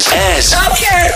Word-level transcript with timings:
Ez, 0.00 0.12
ez 0.36 0.52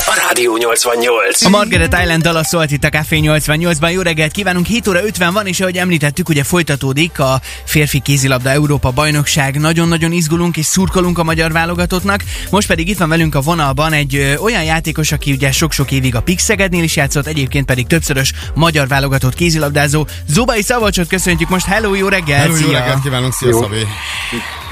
a 0.07 0.27
Rádió 0.27 0.57
88. 0.57 1.45
A 1.45 1.49
Margaret 1.49 1.97
Island 2.03 2.23
dala 2.23 2.45
szólt 2.45 2.71
itt 2.71 2.85
a 2.85 2.89
Café 2.89 3.21
88-ban. 3.23 3.93
Jó 3.93 4.01
reggelt 4.01 4.33
kívánunk, 4.33 4.67
7 4.67 4.89
óra 4.89 5.05
50 5.05 5.33
van, 5.33 5.47
és 5.47 5.61
ahogy 5.61 5.77
említettük, 5.77 6.29
ugye 6.29 6.45
folytatódik 6.45 7.19
a 7.19 7.41
férfi 7.65 8.01
kézilabda 8.01 8.51
Európa 8.51 8.91
bajnokság. 8.91 9.61
Nagyon-nagyon 9.61 10.13
izgulunk 10.13 10.57
és 10.57 10.67
szurkolunk 10.67 11.19
a 11.19 11.25
magyar 11.25 11.53
válogatottnak. 11.53 12.23
Most 12.51 12.67
pedig 12.67 12.89
itt 12.89 12.99
van 12.99 13.09
velünk 13.09 13.35
a 13.35 13.41
vonalban 13.41 13.93
egy 13.93 14.17
ö, 14.17 14.37
olyan 14.37 14.65
játékos, 14.65 15.13
aki 15.13 15.33
ugye 15.33 15.53
sok-sok 15.53 15.91
évig 15.91 16.15
a 16.15 16.21
Pixegednél 16.21 16.83
is 16.83 16.97
játszott, 16.97 17.27
egyébként 17.27 17.67
pedig 17.67 17.87
többszörös 17.87 18.33
magyar 18.55 18.89
válogatott 18.89 19.35
kézilabdázó. 19.35 20.07
Zubai 20.29 20.63
Szabolcsot 20.63 21.09
köszöntjük 21.09 21.49
most. 21.49 21.67
Hello, 21.67 21.95
jó 21.95 22.09
reggelt! 22.09 22.41
Hello, 22.41 22.57
jó 22.57 22.67
szia! 22.67 22.79
reggelt 22.79 23.03
kívánunk, 23.03 23.33
szia 23.33 23.49
Jó. 23.49 23.61
Szabé! 23.61 23.87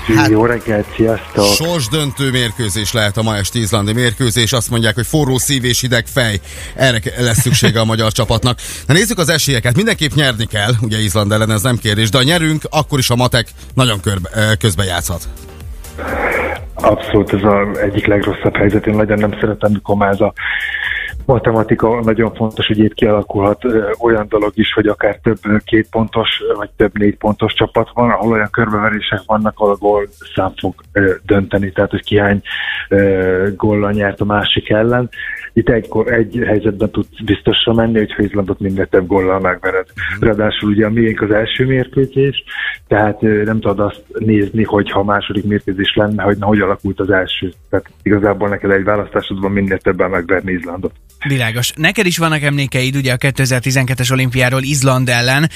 Hát, 0.07 0.29
Jó 0.29 0.47
reggelt, 0.47 0.87
sziasztok! 0.95 1.45
Sors 1.45 1.89
döntő 1.89 2.31
mérkőzés 2.31 2.93
lehet 2.93 3.17
a 3.17 3.23
ma 3.23 3.37
esti 3.37 3.59
izlandi 3.61 3.93
mérkőzés. 3.93 4.53
Azt 4.53 4.71
mondják, 4.71 4.95
hogy 4.95 5.07
forró 5.07 5.39
szív 5.39 5.65
és 5.65 5.81
hideg 5.81 6.07
fej. 6.07 6.41
Erre 6.75 6.99
lesz 7.19 7.41
szüksége 7.41 7.81
a 7.81 7.85
magyar 7.85 8.13
csapatnak. 8.13 8.59
Na 8.87 8.95
nézzük 8.95 9.19
az 9.19 9.29
esélyeket. 9.29 9.77
Mindenképp 9.77 10.13
nyerni 10.15 10.47
kell, 10.47 10.73
ugye 10.81 10.99
Izland 10.99 11.33
ellen, 11.33 11.51
ez 11.51 11.63
nem 11.63 11.77
kérdés, 11.77 12.11
de 12.11 12.19
ha 12.19 12.25
nyerünk, 12.25 12.63
akkor 12.71 12.99
is 12.99 13.11
a 13.11 13.17
matek 13.17 13.49
nagyon 13.75 14.01
körbe, 14.01 14.57
közbe 14.59 14.85
játszhat. 14.85 15.29
Abszolút 16.75 17.33
ez 17.33 17.41
az 17.43 17.79
egyik 17.79 18.07
legrosszabb 18.07 18.57
helyzet. 18.57 18.87
Én 18.87 18.95
nagyon 18.95 19.19
nem 19.19 19.37
szeretem, 19.41 19.73
mikor 19.73 19.97
már 19.97 20.11
ez 20.11 20.21
a 20.21 20.33
matematika 21.27 22.01
nagyon 22.01 22.35
fontos, 22.35 22.67
hogy 22.67 22.79
itt 22.79 22.95
kialakulhat 22.95 23.65
olyan 23.99 24.27
dolog 24.29 24.53
is, 24.55 24.73
hogy 24.73 24.87
akár 24.87 25.19
több 25.23 25.39
két 25.65 25.89
pontos, 25.91 26.29
vagy 26.57 26.71
több 26.77 26.99
négy 26.99 27.17
pontos 27.17 27.55
csapat 27.55 27.91
van, 27.95 28.11
ahol 28.11 28.33
olyan 28.33 28.51
körbeverések 28.51 29.21
vannak, 29.27 29.53
ahol 29.57 29.73
a 29.73 29.77
gól 29.77 30.09
szám 30.35 30.53
fog 30.57 30.75
dönteni, 31.27 31.73
tehát 31.73 31.91
hogy 31.91 32.05
ki 32.05 32.19
hány 32.19 32.43
góllal 33.57 33.93
nyert 33.93 34.21
a 34.21 34.25
másik 34.25 34.71
ellen. 34.71 35.09
Itt 35.53 35.69
egy, 35.69 35.89
gól- 35.89 36.09
egy 36.09 36.43
helyzetben 36.47 36.91
tudsz 36.91 37.23
biztosra 37.25 37.73
menni, 37.73 37.99
hogy 37.99 38.25
Izlandot 38.25 38.61
minél 38.61 38.87
több 38.87 39.07
góllal 39.07 39.41
megvered. 39.41 39.87
Ráadásul 40.21 40.71
ugye 40.71 40.87
a 40.87 40.91
miénk 40.91 41.21
az 41.21 41.31
első 41.31 41.67
mérkőzés, 41.67 42.45
tehát 42.89 43.21
nem 43.21 43.61
tudod 43.61 43.81
azt 43.81 44.03
nézni, 44.19 44.65
hogy 44.65 44.91
ha 44.91 45.01
a 45.01 45.05
második 45.05 45.45
mérkőzés 45.45 45.95
lenne, 45.95 46.23
hogy 46.23 46.37
na, 46.37 46.47
hogy 46.47 46.61
alakult 46.61 47.01
az 47.01 47.11
első. 47.11 47.53
Tehát 47.71 47.87
igazából 48.03 48.49
neked 48.49 48.71
egy 48.71 48.85
választásod 48.85 49.41
van 49.41 49.53
minél 49.53 49.79
többen 49.79 50.11
megverni 50.11 50.53
Izlandot. 50.53 50.93
Világos. 51.29 51.73
Neked 51.77 52.07
is 52.07 52.19
vannak 52.19 52.43
emlékeid 52.43 52.97
ugye 52.97 53.13
a 53.13 53.17
2012-es 53.17 54.13
olimpiáról 54.13 54.63
Izland 54.63 55.09
ellen. 55.09 55.49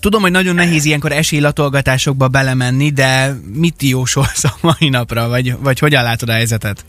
Tudom, 0.00 0.22
hogy 0.22 0.30
nagyon 0.30 0.54
nehéz 0.54 0.84
ilyenkor 0.84 1.12
esélylatolgatásokba 1.12 2.28
belemenni, 2.28 2.90
de 2.90 3.32
mit 3.54 3.82
jósolsz 3.82 4.44
a 4.44 4.52
mai 4.60 4.88
napra, 4.90 5.28
vagy, 5.28 5.54
vagy 5.62 5.78
hogyan 5.78 6.02
látod 6.02 6.28
a 6.28 6.32
helyzetet? 6.32 6.84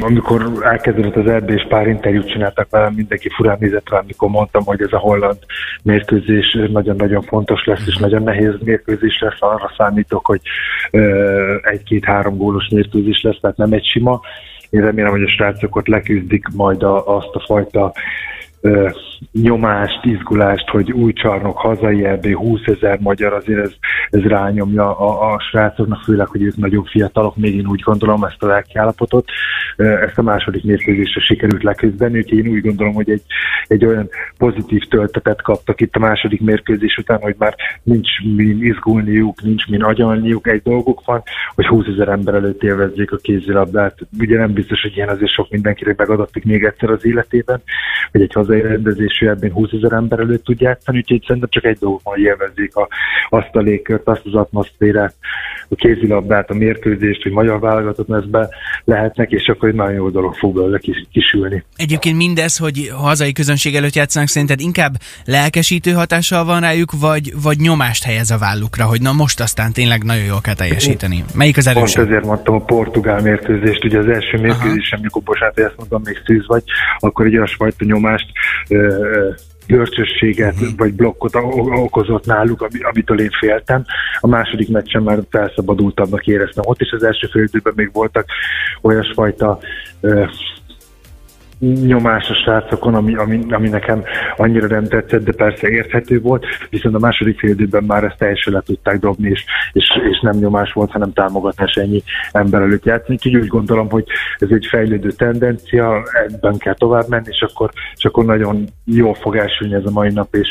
Amikor 0.00 0.60
elkezdődött 0.62 1.16
az 1.16 1.26
erdő 1.26 1.62
pár 1.68 1.86
interjút 1.86 2.30
csináltak 2.30 2.70
velem, 2.70 2.92
mindenki 2.94 3.28
furán 3.36 3.56
nézett 3.60 3.90
rá, 3.90 3.98
amikor 3.98 4.28
mondtam, 4.28 4.64
hogy 4.64 4.82
ez 4.82 4.92
a 4.92 4.98
holland 4.98 5.38
mérkőzés 5.82 6.58
nagyon-nagyon 6.72 7.22
fontos 7.22 7.64
lesz, 7.64 7.86
és 7.86 7.96
nagyon 7.96 8.22
nehéz 8.22 8.54
mérkőzés 8.64 9.18
lesz, 9.20 9.36
arra 9.38 9.72
számítok, 9.76 10.26
hogy 10.26 10.40
egy-két-három 11.62 12.36
gólos 12.36 12.68
mérkőzés 12.70 13.20
lesz, 13.22 13.38
tehát 13.40 13.56
nem 13.56 13.72
egy 13.72 13.84
sima. 13.84 14.20
Én 14.70 14.80
remélem, 14.80 15.10
hogy 15.10 15.22
a 15.22 15.28
srácok 15.28 15.86
leküzdik 15.86 16.48
majd 16.54 16.82
a, 16.82 17.16
azt 17.16 17.34
a 17.34 17.44
fajta 17.46 17.92
ö, 18.60 18.88
nyomást, 19.32 20.04
izgulást, 20.04 20.68
hogy 20.68 20.92
új 20.92 21.12
csarnok, 21.12 21.58
hazai 21.58 22.04
ebbé 22.04 22.30
20 22.30 22.60
ezer 22.64 22.98
magyar, 23.00 23.32
azért 23.32 23.60
ez, 23.60 23.72
ez 24.10 24.22
rányomja 24.22 24.98
a, 24.98 25.32
a 25.32 25.40
srácoknak, 25.50 26.02
főleg, 26.02 26.26
hogy 26.26 26.42
ők 26.42 26.56
nagyon 26.56 26.84
fiatalok, 26.84 27.36
még 27.36 27.54
én 27.54 27.66
úgy 27.66 27.80
gondolom 27.80 28.24
ezt 28.24 28.42
a 28.42 28.46
lelkiállapotot. 28.46 29.28
Ezt 29.76 30.18
a 30.18 30.22
második 30.22 30.64
mérkőzésre 30.64 31.20
sikerült 31.20 31.62
leküzdeni, 31.62 32.18
úgyhogy 32.18 32.38
én 32.38 32.52
úgy 32.52 32.60
gondolom, 32.60 32.94
hogy 32.94 33.10
egy, 33.10 33.22
egy 33.66 33.84
olyan 33.84 34.08
pozitív 34.38 34.82
töltetet 34.82 35.42
kaptak 35.42 35.80
itt 35.80 35.94
a 35.94 35.98
második 35.98 36.40
mérkőzés 36.40 36.96
után, 36.96 37.20
hogy 37.20 37.34
már 37.38 37.54
nincs 37.82 38.08
min 38.36 38.64
izgulniuk, 38.64 39.42
nincs 39.42 39.66
min 39.66 39.82
agyalniuk, 39.82 40.46
egy 40.46 40.62
dolguk 40.62 41.02
van, 41.04 41.22
hogy 41.54 41.66
20 41.66 41.86
ezer 41.86 42.08
ember 42.08 42.34
előtt 42.34 42.62
élvezzék 42.62 43.12
a 43.12 43.16
kézilabdát. 43.16 43.98
Ugye 44.18 44.38
nem 44.38 44.52
biztos, 44.52 44.82
hogy 44.82 44.96
ilyen 44.96 45.08
azért 45.08 45.32
sok 45.32 45.50
mindenkire 45.50 45.94
megadatik 45.96 46.44
még 46.44 46.64
egyszer 46.64 46.90
az 46.90 47.04
életében, 47.06 47.62
hogy 48.12 48.20
egy 48.20 48.32
hazai 48.32 48.55
rendezésű 48.62 49.26
ebben 49.26 49.52
20 49.52 49.70
ezer 49.72 49.92
ember 49.92 50.18
előtt 50.18 50.44
tud 50.44 50.60
játszani, 50.60 50.98
úgyhogy 50.98 51.24
szerintem 51.26 51.50
csak 51.50 51.64
egy 51.64 51.78
dolog 51.78 52.00
van, 52.02 52.18
élvezzék 52.18 52.76
a, 52.76 52.88
azt 53.28 53.50
a 53.52 53.60
légkört, 53.60 54.08
azt 54.08 54.22
az 54.24 54.34
atmoszférát, 54.34 55.14
a 55.68 55.74
kézilabdát, 55.74 56.50
a 56.50 56.54
mérkőzést, 56.54 57.22
hogy 57.22 57.32
magyar 57.32 57.60
válogatott 57.60 58.08
mezbe 58.08 58.48
lehetnek, 58.84 59.30
és 59.30 59.46
akkor 59.46 59.68
egy 59.68 59.74
nagyon 59.74 59.94
jó 59.94 60.08
dolog 60.08 60.34
fog 60.34 60.54
belőle 60.54 60.78
kis, 60.78 61.06
kisülni. 61.12 61.64
Egyébként 61.76 62.16
mindez, 62.16 62.56
hogy 62.56 62.90
hazai 62.94 63.32
közönség 63.32 63.74
előtt 63.74 63.94
játszanak, 63.94 64.28
szerinted 64.28 64.60
inkább 64.60 64.92
lelkesítő 65.24 65.90
hatással 65.90 66.44
van 66.44 66.60
rájuk, 66.60 66.90
vagy, 67.00 67.32
vagy 67.42 67.58
nyomást 67.58 68.04
helyez 68.04 68.30
a 68.30 68.38
vállukra, 68.38 68.84
hogy 68.84 69.00
na 69.00 69.12
most 69.12 69.40
aztán 69.40 69.72
tényleg 69.72 70.02
nagyon 70.04 70.24
jól 70.24 70.40
kell 70.40 70.54
teljesíteni. 70.54 71.24
Melyik 71.34 71.56
az 71.56 71.64
Pont 71.64 71.76
erősebb? 71.76 72.06
ezért 72.06 72.24
mondtam 72.24 72.54
a 72.54 72.64
portugál 72.64 73.20
mérkőzést, 73.20 73.84
ugye 73.84 73.98
az 73.98 74.08
első 74.08 74.38
mérkőzésen, 74.38 74.98
amikor 74.98 75.22
bocsánat, 75.22 75.54
hogy 75.54 75.64
ezt 75.64 75.76
mondom, 75.76 76.02
még 76.04 76.22
szűz 76.26 76.46
vagy, 76.46 76.62
akkor 76.98 77.26
egy 77.26 77.36
olyasfajta 77.36 77.84
nyomást, 77.84 78.26
ö, 78.68 78.76
ö, 78.76 79.30
görcsösséget 79.66 80.54
vagy 80.76 80.94
blokkot 80.94 81.34
okozott 81.34 82.26
náluk, 82.26 82.62
ami, 82.62 82.82
amitől 82.82 83.20
én 83.20 83.30
féltem. 83.38 83.84
A 84.20 84.26
második 84.26 84.68
meccsen 84.68 85.02
már 85.02 85.18
felszabadultabbnak 85.30 86.26
éreztem. 86.26 86.64
Ott 86.66 86.80
is 86.80 86.90
az 86.90 87.02
első 87.02 87.26
fél 87.26 87.42
időben 87.42 87.72
még 87.76 87.90
voltak 87.92 88.26
olyasfajta 88.80 89.58
nyomás 91.58 92.28
a 92.28 92.34
srácokon, 92.34 92.94
ami, 92.94 93.14
ami, 93.14 93.40
ami 93.48 93.68
nekem 93.68 94.02
annyira 94.36 94.66
nem 94.66 94.84
tetszett, 94.84 95.24
de 95.24 95.32
persze 95.32 95.68
érthető 95.68 96.20
volt, 96.20 96.46
viszont 96.70 96.94
a 96.94 96.98
második 96.98 97.38
fél 97.38 97.50
időben 97.50 97.84
már 97.84 98.04
ezt 98.04 98.18
teljesen 98.18 98.52
le 98.52 98.60
tudták 98.60 98.98
dobni, 98.98 99.28
és, 99.28 99.44
és, 99.72 99.88
és 100.10 100.20
nem 100.20 100.36
nyomás 100.36 100.72
volt, 100.72 100.90
hanem 100.90 101.12
támogatás 101.12 101.74
ennyi 101.74 102.02
ember 102.32 102.60
előtt 102.60 102.84
játszani. 102.84 103.14
Úgyhogy 103.14 103.36
úgy 103.36 103.46
gondolom, 103.46 103.90
hogy 103.90 104.04
ez 104.38 104.48
egy 104.50 104.66
fejlődő 104.70 105.10
tendencia, 105.10 106.02
ebben 106.28 106.58
kell 106.58 106.74
tovább 106.74 107.08
menni, 107.08 107.28
és 107.28 107.40
akkor, 107.40 107.70
és 107.96 108.04
akkor 108.04 108.24
nagyon 108.24 108.64
jól 108.84 109.14
fog 109.14 109.36
elsülni 109.36 109.74
ez 109.74 109.84
a 109.84 109.90
mai 109.90 110.12
nap, 110.12 110.34
és 110.34 110.48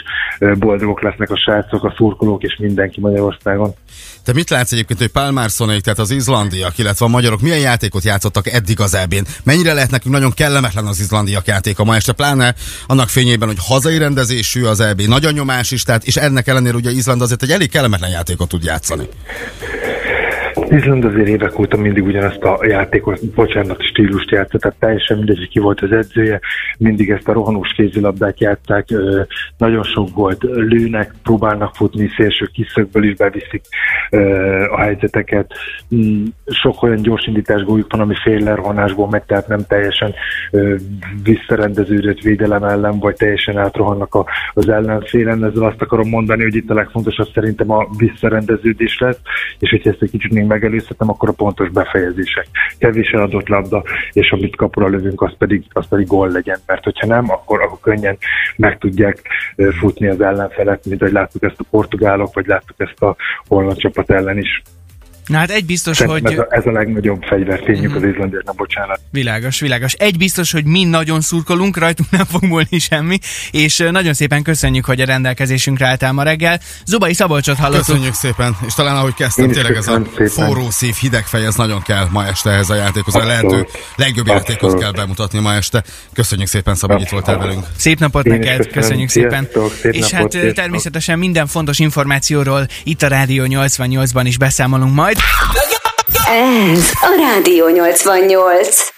boldogok 0.60 1.02
lesznek 1.02 1.30
a 1.30 1.38
srácok, 1.38 1.84
a 1.84 1.94
szurkolók 1.98 2.44
és 2.44 2.58
mindenki 2.60 3.00
Magyarországon. 3.00 3.74
Te 4.24 4.34
mit 4.34 4.50
látsz 4.50 4.72
egyébként, 4.72 5.00
hogy 5.00 5.12
Pálmárszonék, 5.12 5.82
tehát 5.82 6.00
az 6.00 6.12
izlandiak, 6.12 6.78
illetve 6.78 7.06
a 7.06 7.10
magyarok 7.10 7.42
milyen 7.42 7.60
játékot 7.60 8.04
játszottak 8.04 8.48
eddig 8.48 8.80
az 8.80 8.96
ebén? 8.96 9.24
Mennyire 9.44 9.74
lehet 9.74 9.92
nekünk 9.92 10.14
nagyon 10.14 10.32
kellemetlen 10.32 10.86
az 10.86 10.95
izlandiak 11.00 11.48
játéka 11.48 11.84
ma 11.84 11.96
este, 11.96 12.12
pláne 12.12 12.56
annak 12.86 13.10
fényében, 13.10 13.48
hogy 13.48 13.58
hazai 13.60 13.98
rendezésű 13.98 14.64
az 14.64 14.80
EB, 14.80 15.02
nagy 15.02 15.26
a 15.26 15.32
nyomás 15.32 15.72
is, 15.72 15.84
tehát, 15.84 16.04
és 16.04 16.16
ennek 16.16 16.48
ellenére 16.48 16.76
ugye 16.76 16.92
Izland 16.92 17.22
azért 17.22 17.44
egy 17.44 17.52
elég 17.52 17.70
kellemetlen 17.70 18.10
játékot 18.10 18.50
tud 18.50 18.64
játszani. 18.64 19.10
Izland 20.70 21.06
azért 21.06 21.28
évek 21.28 21.60
óta 21.60 21.78
mindig 21.78 22.04
ugyanazt 22.04 22.44
a 22.44 22.66
játékot, 22.68 23.34
bocsánat, 23.34 23.84
stílust 23.84 24.32
játszott, 24.32 24.62
tehát 24.62 24.78
teljesen 24.80 25.18
mindegy, 25.18 25.50
ki 25.50 25.60
volt 25.60 25.82
az 25.82 25.92
edzője, 25.92 26.40
mindig 26.78 27.10
ezt 27.10 27.28
a 27.28 27.34
rohanós 27.34 27.74
kézilabdát 27.76 28.40
játszák, 28.40 28.88
nagyon 29.58 29.84
sok 29.84 30.10
volt, 30.14 30.44
lőnek, 30.44 31.14
próbálnak 31.24 31.76
futni, 31.76 32.10
szélső 32.18 32.50
kiszögből 32.54 33.04
is 33.04 33.16
beviszik 33.16 33.62
a 34.70 34.80
helyzeteket, 34.80 35.54
Mm, 35.96 36.24
sok 36.46 36.84
olyan 36.84 37.02
gyorsindítás 37.02 37.64
góljuk 37.64 37.92
van, 37.92 38.02
ami 38.02 38.16
fél 38.24 38.40
lerhanásból 38.40 39.08
megy, 39.10 39.24
tehát 39.24 39.48
nem 39.48 39.66
teljesen 39.68 40.14
visszarendeződött 41.24 42.20
védelem 42.20 42.64
ellen, 42.64 43.00
vagy 43.00 43.16
teljesen 43.16 43.58
átrohannak 43.58 44.18
az 44.54 44.70
ellenfélen, 44.70 45.46
ezzel 45.46 45.64
azt 45.64 45.82
akarom 45.82 46.10
mondani, 46.10 46.44
hogy 46.44 46.56
itt 46.56 46.70
a 46.70 46.74
legfontosabb 46.74 47.28
szerintem 47.34 47.72
a 47.72 47.88
visszarendeződés 47.98 49.00
lesz, 49.00 49.20
és 49.60 49.70
hogyha 49.70 49.90
ezt 49.90 50.02
egy 50.02 50.10
kicsit 50.10 50.32
még 50.46 50.60
megelőzhetem, 50.60 51.10
akkor 51.10 51.30
a 51.30 51.32
pontos 51.32 51.70
befejezések. 51.70 52.48
Kevés 52.78 53.10
eladott 53.10 53.48
labda, 53.48 53.84
és 54.12 54.32
amit 54.32 54.56
kapura 54.56 54.88
lövünk, 54.88 55.22
az 55.22 55.34
pedig, 55.38 55.64
az 55.72 55.88
pedig 55.88 56.08
gól 56.08 56.30
legyen, 56.30 56.60
mert 56.66 56.84
hogyha 56.84 57.08
nem, 57.08 57.32
akkor, 57.32 57.62
akkor 57.62 57.80
könnyen 57.82 58.18
meg 58.56 58.78
tudják 58.78 59.22
futni 59.80 60.08
az 60.08 60.22
ellenfelet, 60.22 60.86
mint 60.86 61.02
ahogy 61.02 61.14
láttuk 61.14 61.44
ezt 61.44 61.60
a 61.60 61.66
portugálok, 61.70 62.34
vagy 62.34 62.46
láttuk 62.46 62.80
ezt 62.80 63.02
a 63.02 63.16
holland 63.48 63.78
csapat 63.78 64.10
ellen 64.10 64.38
is. 64.38 64.62
Na 65.26 65.38
hát 65.38 65.50
egy 65.50 65.66
biztos, 65.66 65.98
Szerintem 65.98 66.24
hogy... 66.24 66.34
ez, 66.34 66.40
a, 66.40 66.48
ez 66.50 66.66
a 66.66 66.72
legnagyobb 66.72 67.22
fegyvertényük 67.24 67.96
az 67.96 68.04
izlandiaknak, 68.04 68.56
bocsánat. 68.56 69.00
Világos, 69.12 69.60
világos. 69.60 69.94
Egy 69.94 70.18
biztos, 70.18 70.52
hogy 70.52 70.66
mi 70.66 70.84
nagyon 70.84 71.22
szurkolunk, 71.22 71.78
rajtunk 71.78 72.10
nem 72.10 72.26
fog 72.26 72.44
múlni 72.44 72.80
semmi, 72.80 73.20
és 73.52 73.84
nagyon 73.92 74.14
szépen 74.14 74.44
köszönjük, 74.44 74.86
hogy 74.86 75.02
a 75.02 75.06
rendelkezésünkre 75.06 75.88
álltál 75.88 76.12
ma 76.12 76.24
reggel. 76.24 76.60
Zubai 76.86 77.14
Szabolcsot 77.14 77.58
hallottuk. 77.58 77.86
Köszönjük 77.86 78.14
szépen, 78.14 78.58
és 78.68 78.74
talán 78.74 78.96
ahogy 78.96 79.14
kezdtem, 79.14 79.46
Én 79.46 79.52
tényleg 79.52 79.76
ez 79.76 79.88
a 79.88 80.02
szépen. 80.18 80.28
forró 80.28 80.70
szív, 80.70 80.94
hideg 80.96 81.26
fej, 81.26 81.46
ez 81.46 81.56
nagyon 81.56 81.82
kell 81.82 82.08
ma 82.12 82.26
este 82.26 82.50
ehhez 82.50 82.70
a 82.70 82.76
játékhoz, 82.76 83.16
a 83.16 83.26
lehető 83.26 83.66
legjobb 83.96 84.28
játékot 84.28 84.54
Abszolút. 84.64 84.82
kell 84.82 84.92
bemutatni 84.92 85.40
ma 85.40 85.54
este. 85.54 85.84
Köszönjük 86.14 86.48
szépen, 86.48 86.76
Szabad, 86.76 86.96
hogy 86.96 87.06
itt 87.06 87.12
voltál 87.12 87.38
velünk. 87.38 87.66
Szép 87.78 88.00
napot 88.00 88.26
Én 88.26 88.32
neked, 88.34 88.58
köszönöm. 88.58 88.74
köszönjük 88.82 89.10
szépen. 89.10 89.48
Sziasztok, 89.52 89.72
szép 89.82 89.94
és 89.94 90.00
napot, 90.00 90.12
hát 90.20 90.32
sziasztok. 90.32 90.54
természetesen 90.56 91.20
minden 91.20 91.48
fontos 91.48 91.80
információról 91.80 92.68
itt 92.84 93.02
a 93.02 93.08
Rádió 93.08 93.44
88-ban 93.48 94.24
is 94.24 94.38
beszámolunk 94.38 94.94
majd. 94.94 95.15
Ez 96.28 96.92
a 97.02 97.16
Rádió 97.18 97.66
88. 97.66 98.95